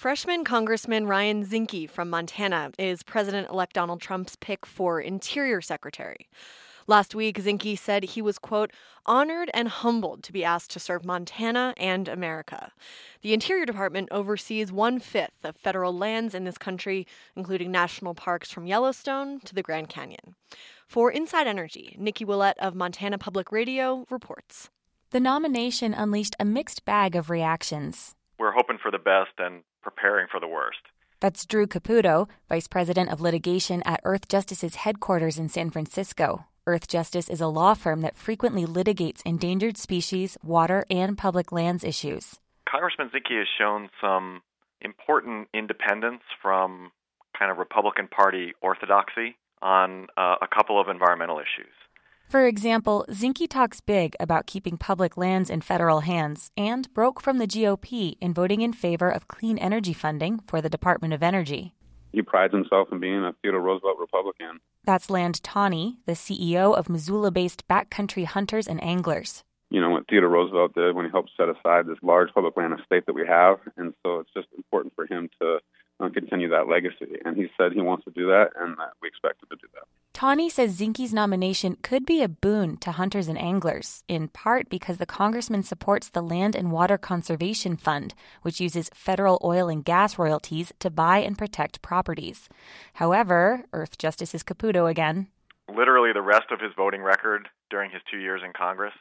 Freshman 0.00 0.44
Congressman 0.44 1.06
Ryan 1.06 1.44
Zinke 1.44 1.90
from 1.90 2.08
Montana 2.08 2.70
is 2.78 3.02
President 3.02 3.50
elect 3.50 3.74
Donald 3.74 4.00
Trump's 4.00 4.34
pick 4.34 4.64
for 4.64 4.98
Interior 4.98 5.60
Secretary. 5.60 6.26
Last 6.86 7.14
week, 7.14 7.38
Zinke 7.38 7.78
said 7.78 8.04
he 8.04 8.22
was, 8.22 8.38
quote, 8.38 8.70
honored 9.04 9.50
and 9.52 9.68
humbled 9.68 10.22
to 10.22 10.32
be 10.32 10.42
asked 10.42 10.70
to 10.70 10.80
serve 10.80 11.04
Montana 11.04 11.74
and 11.76 12.08
America. 12.08 12.72
The 13.20 13.34
Interior 13.34 13.66
Department 13.66 14.08
oversees 14.10 14.72
one 14.72 15.00
fifth 15.00 15.44
of 15.44 15.54
federal 15.54 15.94
lands 15.94 16.34
in 16.34 16.44
this 16.44 16.56
country, 16.56 17.06
including 17.36 17.70
national 17.70 18.14
parks 18.14 18.50
from 18.50 18.64
Yellowstone 18.66 19.40
to 19.40 19.54
the 19.54 19.62
Grand 19.62 19.90
Canyon. 19.90 20.34
For 20.86 21.10
Inside 21.10 21.46
Energy, 21.46 21.94
Nicky 21.98 22.24
Ouellet 22.24 22.56
of 22.58 22.74
Montana 22.74 23.18
Public 23.18 23.52
Radio 23.52 24.06
reports. 24.08 24.70
The 25.10 25.20
nomination 25.20 25.92
unleashed 25.92 26.36
a 26.40 26.46
mixed 26.46 26.86
bag 26.86 27.14
of 27.14 27.28
reactions. 27.28 28.14
We're 28.40 28.52
hoping 28.52 28.78
for 28.80 28.90
the 28.90 28.98
best 28.98 29.32
and 29.36 29.62
preparing 29.82 30.26
for 30.30 30.40
the 30.40 30.48
worst. 30.48 30.78
That's 31.20 31.44
Drew 31.44 31.66
Caputo, 31.66 32.26
Vice 32.48 32.68
President 32.68 33.10
of 33.10 33.20
Litigation 33.20 33.82
at 33.84 34.02
Earthjustice's 34.02 34.76
headquarters 34.76 35.38
in 35.38 35.50
San 35.50 35.68
Francisco. 35.68 36.46
Earthjustice 36.66 37.28
is 37.28 37.42
a 37.42 37.48
law 37.48 37.74
firm 37.74 38.00
that 38.00 38.16
frequently 38.16 38.64
litigates 38.64 39.20
endangered 39.26 39.76
species, 39.76 40.38
water, 40.42 40.86
and 40.88 41.18
public 41.18 41.52
lands 41.52 41.84
issues. 41.84 42.40
Congressman 42.66 43.10
Zinke 43.10 43.36
has 43.36 43.48
shown 43.58 43.90
some 44.00 44.40
important 44.80 45.48
independence 45.52 46.22
from 46.40 46.92
kind 47.38 47.50
of 47.50 47.58
Republican 47.58 48.08
Party 48.08 48.54
orthodoxy 48.62 49.36
on 49.60 50.06
uh, 50.16 50.36
a 50.40 50.48
couple 50.48 50.80
of 50.80 50.88
environmental 50.88 51.40
issues. 51.40 51.74
For 52.30 52.46
example, 52.46 53.04
Zinke 53.10 53.48
talks 53.48 53.80
big 53.80 54.14
about 54.20 54.46
keeping 54.46 54.76
public 54.76 55.16
lands 55.16 55.50
in 55.50 55.62
federal 55.62 55.98
hands 55.98 56.52
and 56.56 56.88
broke 56.94 57.20
from 57.20 57.38
the 57.38 57.46
GOP 57.48 58.14
in 58.20 58.32
voting 58.32 58.60
in 58.60 58.72
favor 58.72 59.10
of 59.10 59.26
clean 59.26 59.58
energy 59.58 59.92
funding 59.92 60.38
for 60.46 60.60
the 60.60 60.70
Department 60.70 61.12
of 61.12 61.24
Energy. 61.24 61.74
He 62.12 62.22
prides 62.22 62.54
himself 62.54 62.86
in 62.92 63.00
being 63.00 63.24
a 63.24 63.34
Theodore 63.42 63.60
Roosevelt 63.60 63.96
Republican. 63.98 64.60
That's 64.84 65.10
Land 65.10 65.42
Tawney, 65.42 65.98
the 66.06 66.12
CEO 66.12 66.72
of 66.72 66.88
Missoula 66.88 67.32
based 67.32 67.66
Backcountry 67.66 68.26
Hunters 68.26 68.68
and 68.68 68.80
Anglers. 68.80 69.42
You 69.70 69.80
know, 69.80 69.90
what 69.90 70.06
Theodore 70.08 70.30
Roosevelt 70.30 70.76
did 70.76 70.94
when 70.94 71.06
he 71.06 71.10
helped 71.10 71.32
set 71.36 71.48
aside 71.48 71.88
this 71.88 71.98
large 72.00 72.32
public 72.32 72.56
land 72.56 72.78
estate 72.78 73.06
that 73.06 73.14
we 73.16 73.26
have. 73.26 73.58
And 73.76 73.92
so 74.06 74.20
it's 74.20 74.30
just 74.36 74.46
important 74.56 74.94
for 74.94 75.04
him 75.04 75.30
to 75.42 75.58
uh, 75.98 76.08
continue 76.10 76.48
that 76.50 76.68
legacy. 76.68 77.18
And 77.24 77.36
he 77.36 77.48
said 77.56 77.72
he 77.72 77.80
wants 77.80 78.04
to 78.04 78.12
do 78.12 78.28
that, 78.28 78.50
and 78.56 78.78
uh, 78.78 78.86
we 79.02 79.08
expect 79.08 79.42
him 79.42 79.48
to 79.50 79.56
do 79.56 79.66
that. 79.74 79.86
Tawney 80.20 80.50
says 80.50 80.78
Zinke's 80.78 81.14
nomination 81.14 81.78
could 81.80 82.04
be 82.04 82.22
a 82.22 82.28
boon 82.28 82.76
to 82.82 82.92
hunters 82.92 83.26
and 83.26 83.40
anglers, 83.40 84.04
in 84.06 84.28
part 84.28 84.68
because 84.68 84.98
the 84.98 85.06
congressman 85.06 85.62
supports 85.62 86.10
the 86.10 86.20
Land 86.20 86.54
and 86.54 86.70
Water 86.70 86.98
Conservation 86.98 87.74
Fund, 87.74 88.12
which 88.42 88.60
uses 88.60 88.90
federal 88.92 89.40
oil 89.42 89.70
and 89.70 89.82
gas 89.82 90.18
royalties 90.18 90.74
to 90.78 90.90
buy 90.90 91.20
and 91.20 91.38
protect 91.38 91.80
properties. 91.80 92.50
However, 92.92 93.64
Earthjustice 93.72 94.34
is 94.34 94.42
Caputo 94.42 94.90
again. 94.90 95.28
Literally, 95.74 96.12
the 96.12 96.20
rest 96.20 96.50
of 96.50 96.60
his 96.60 96.72
voting 96.76 97.00
record 97.00 97.48
during 97.70 97.90
his 97.90 98.02
two 98.10 98.18
years 98.18 98.42
in 98.44 98.52
Congress 98.52 98.92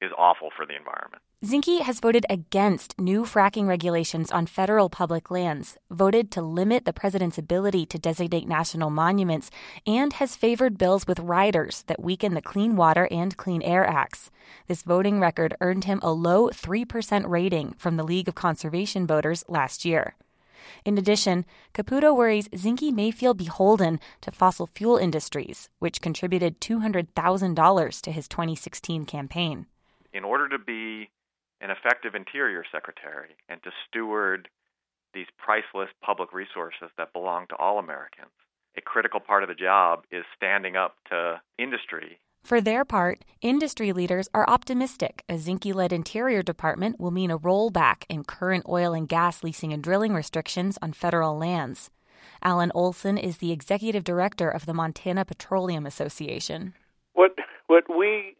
is 0.00 0.10
awful 0.16 0.50
for 0.56 0.66
the 0.66 0.76
environment. 0.76 1.22
Zinke 1.42 1.80
has 1.80 2.00
voted 2.00 2.26
against 2.28 2.98
new 2.98 3.22
fracking 3.24 3.66
regulations 3.66 4.30
on 4.30 4.44
federal 4.44 4.90
public 4.90 5.30
lands, 5.30 5.78
voted 5.90 6.30
to 6.32 6.42
limit 6.42 6.84
the 6.84 6.92
president's 6.92 7.38
ability 7.38 7.86
to 7.86 7.98
designate 7.98 8.46
national 8.46 8.90
monuments, 8.90 9.50
and 9.86 10.12
has 10.14 10.36
favored 10.36 10.76
bills 10.76 11.06
with 11.06 11.18
riders 11.18 11.82
that 11.86 12.02
weaken 12.02 12.34
the 12.34 12.42
Clean 12.42 12.76
Water 12.76 13.08
and 13.10 13.36
Clean 13.38 13.62
Air 13.62 13.86
Acts. 13.86 14.30
This 14.68 14.82
voting 14.82 15.18
record 15.18 15.56
earned 15.62 15.84
him 15.84 15.98
a 16.02 16.12
low 16.12 16.50
3% 16.50 17.26
rating 17.26 17.74
from 17.78 17.96
the 17.96 18.04
League 18.04 18.28
of 18.28 18.34
Conservation 18.34 19.06
Voters 19.06 19.42
last 19.48 19.86
year. 19.86 20.16
In 20.84 20.98
addition, 20.98 21.46
Caputo 21.72 22.14
worries 22.14 22.48
Zinke 22.50 22.92
may 22.92 23.10
feel 23.10 23.32
beholden 23.32 23.98
to 24.20 24.30
fossil 24.30 24.66
fuel 24.66 24.98
industries, 24.98 25.70
which 25.78 26.02
contributed 26.02 26.60
$200,000 26.60 28.00
to 28.02 28.12
his 28.12 28.28
2016 28.28 29.06
campaign 29.06 29.66
to 30.50 30.58
be 30.58 31.10
an 31.60 31.70
effective 31.70 32.14
interior 32.14 32.64
secretary 32.72 33.36
and 33.48 33.62
to 33.62 33.70
steward 33.88 34.48
these 35.12 35.26
priceless 35.38 35.88
public 36.02 36.32
resources 36.32 36.88
that 36.96 37.12
belong 37.12 37.46
to 37.48 37.56
all 37.56 37.78
Americans, 37.78 38.30
a 38.76 38.80
critical 38.80 39.20
part 39.20 39.42
of 39.42 39.48
the 39.48 39.54
job 39.54 40.04
is 40.10 40.24
standing 40.36 40.76
up 40.76 40.96
to 41.10 41.40
industry. 41.58 42.18
For 42.42 42.60
their 42.60 42.84
part, 42.84 43.24
industry 43.42 43.92
leaders 43.92 44.28
are 44.32 44.48
optimistic 44.48 45.24
a 45.28 45.34
Zinke 45.34 45.74
led 45.74 45.92
Interior 45.92 46.42
Department 46.42 46.98
will 46.98 47.10
mean 47.10 47.30
a 47.30 47.38
rollback 47.38 48.04
in 48.08 48.24
current 48.24 48.64
oil 48.68 48.94
and 48.94 49.08
gas 49.08 49.44
leasing 49.44 49.72
and 49.72 49.82
drilling 49.82 50.14
restrictions 50.14 50.78
on 50.80 50.92
federal 50.92 51.36
lands. 51.36 51.90
Alan 52.42 52.72
Olson 52.74 53.18
is 53.18 53.38
the 53.38 53.52
executive 53.52 54.04
director 54.04 54.48
of 54.48 54.64
the 54.66 54.74
Montana 54.74 55.24
Petroleum 55.24 55.84
Association. 55.84 56.74
What 57.12 57.36
what 57.66 57.84
we 57.88 58.36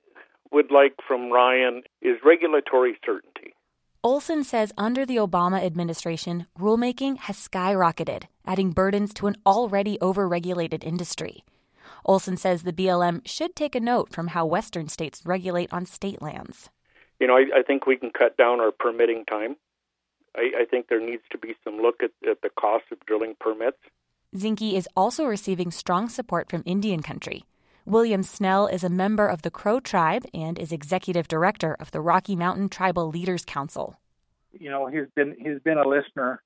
would 0.52 0.70
like 0.70 0.94
from 1.06 1.30
Ryan 1.30 1.82
is 2.02 2.18
regulatory 2.24 2.98
certainty. 3.04 3.54
Olson 4.02 4.44
says 4.44 4.72
under 4.78 5.04
the 5.04 5.16
Obama 5.16 5.62
administration, 5.62 6.46
rulemaking 6.58 7.18
has 7.18 7.36
skyrocketed, 7.36 8.24
adding 8.46 8.70
burdens 8.70 9.12
to 9.14 9.26
an 9.26 9.36
already 9.44 9.98
overregulated 9.98 10.82
industry. 10.84 11.44
Olson 12.04 12.36
says 12.36 12.62
the 12.62 12.72
BLM 12.72 13.20
should 13.26 13.54
take 13.54 13.74
a 13.74 13.80
note 13.80 14.10
from 14.10 14.28
how 14.28 14.46
Western 14.46 14.88
states 14.88 15.22
regulate 15.26 15.70
on 15.72 15.84
state 15.84 16.22
lands. 16.22 16.70
You 17.18 17.26
know, 17.26 17.36
I, 17.36 17.58
I 17.58 17.62
think 17.62 17.86
we 17.86 17.96
can 17.96 18.10
cut 18.10 18.38
down 18.38 18.60
our 18.60 18.72
permitting 18.72 19.26
time. 19.26 19.56
I, 20.34 20.62
I 20.62 20.64
think 20.64 20.88
there 20.88 21.00
needs 21.00 21.22
to 21.30 21.38
be 21.38 21.54
some 21.62 21.76
look 21.76 22.02
at, 22.02 22.12
at 22.28 22.40
the 22.40 22.48
cost 22.48 22.84
of 22.90 23.04
drilling 23.04 23.36
permits. 23.38 23.78
Zinke 24.34 24.72
is 24.72 24.88
also 24.96 25.24
receiving 25.26 25.70
strong 25.70 26.08
support 26.08 26.48
from 26.48 26.62
Indian 26.64 27.02
country. 27.02 27.44
William 27.90 28.22
Snell 28.22 28.68
is 28.68 28.84
a 28.84 28.88
member 28.88 29.26
of 29.26 29.42
the 29.42 29.50
Crow 29.50 29.80
tribe 29.80 30.24
and 30.32 30.60
is 30.60 30.70
executive 30.70 31.26
director 31.26 31.76
of 31.80 31.90
the 31.90 32.00
Rocky 32.00 32.36
Mountain 32.36 32.68
Tribal 32.68 33.08
Leaders 33.08 33.44
Council. 33.44 33.96
You 34.52 34.70
know, 34.70 34.86
he's 34.86 35.08
been 35.16 35.34
he's 35.36 35.60
been 35.64 35.76
a 35.76 35.88
listener 35.88 36.40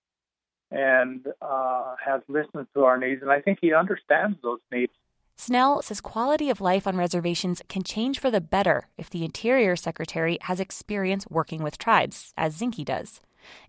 and 0.71 1.27
uh, 1.43 1.97
has 2.03 2.23
listened 2.29 2.69
to 2.73 2.85
our 2.85 2.97
needs, 2.97 3.21
and 3.21 3.31
I 3.31 3.43
think 3.43 3.59
he 3.61 3.75
understands 3.75 4.39
those 4.43 4.61
needs. 4.73 4.93
Snell 5.37 5.83
says 5.83 6.01
quality 6.01 6.49
of 6.49 6.63
life 6.63 6.87
on 6.87 6.97
reservations 6.97 7.61
can 7.69 7.83
change 7.83 8.19
for 8.19 8.31
the 8.31 8.41
better 8.41 8.89
if 8.97 9.11
the 9.11 9.23
Interior 9.23 9.77
Secretary 9.77 10.39
has 10.43 10.61
experience 10.61 11.27
working 11.29 11.63
with 11.63 11.77
tribes, 11.77 12.33
as 12.39 12.57
Zinke 12.57 12.87
does 12.87 13.21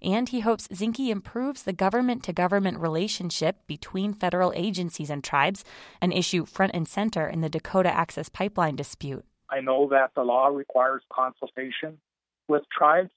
and 0.01 0.29
he 0.29 0.41
hopes 0.41 0.67
Zinke 0.67 1.09
improves 1.09 1.63
the 1.63 1.73
government 1.73 2.23
to 2.23 2.33
government 2.33 2.79
relationship 2.79 3.57
between 3.67 4.13
federal 4.13 4.53
agencies 4.55 5.09
and 5.09 5.23
tribes, 5.23 5.63
an 6.01 6.11
issue 6.11 6.45
front 6.45 6.73
and 6.73 6.87
center 6.87 7.27
in 7.27 7.41
the 7.41 7.49
Dakota 7.49 7.89
Access 7.89 8.29
Pipeline 8.29 8.75
dispute. 8.75 9.25
I 9.49 9.61
know 9.61 9.87
that 9.89 10.11
the 10.15 10.23
law 10.23 10.47
requires 10.47 11.03
consultation 11.11 11.99
with 12.47 12.63
tribes, 12.75 13.11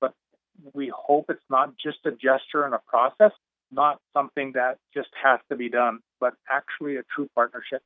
but 0.00 0.14
we 0.72 0.92
hope 0.94 1.26
it's 1.28 1.40
not 1.50 1.74
just 1.76 1.98
a 2.04 2.12
gesture 2.12 2.64
and 2.64 2.74
a 2.74 2.80
process, 2.86 3.32
not 3.70 4.00
something 4.12 4.52
that 4.54 4.78
just 4.94 5.10
has 5.22 5.40
to 5.50 5.56
be 5.56 5.68
done, 5.68 6.00
but 6.20 6.34
actually 6.50 6.96
a 6.96 7.02
true 7.14 7.28
partnership. 7.34 7.82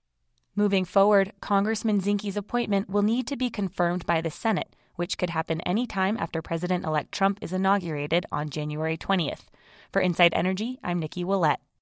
Moving 0.56 0.84
forward, 0.84 1.32
Congressman 1.40 2.00
Zinke's 2.00 2.36
appointment 2.36 2.90
will 2.90 3.02
need 3.02 3.26
to 3.28 3.36
be 3.36 3.50
confirmed 3.50 4.04
by 4.04 4.20
the 4.20 4.30
Senate, 4.30 4.74
which 4.96 5.18
could 5.18 5.30
happen 5.30 5.60
any 5.62 5.86
time 5.86 6.16
after 6.18 6.42
President 6.42 6.84
elect 6.84 7.12
Trump 7.12 7.38
is 7.40 7.52
inaugurated 7.52 8.26
on 8.30 8.50
January 8.50 8.96
20th. 8.96 9.44
For 9.92 10.00
Inside 10.00 10.32
Energy, 10.34 10.78
I'm 10.82 10.98
Nicky 10.98 11.24
Ouellet. 11.24 11.58